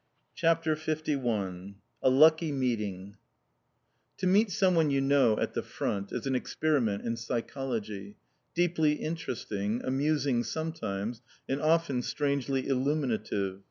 CHAPTER 0.33 0.75
LI 0.75 1.75
A 2.01 2.09
LUCKY 2.09 2.51
MEETING 2.51 3.17
To 4.17 4.25
meet 4.25 4.49
some 4.49 4.73
one 4.73 4.89
you 4.89 4.99
know 4.99 5.37
at 5.37 5.53
the 5.53 5.61
Front 5.61 6.11
is 6.11 6.25
an 6.25 6.33
experiment 6.33 7.05
in 7.05 7.15
psychology, 7.15 8.15
deeply 8.55 8.93
interesting, 8.93 9.79
amusing 9.83 10.43
sometimes, 10.43 11.21
and 11.47 11.61
often 11.61 12.01
strangely 12.01 12.67
illuminative. 12.67 13.59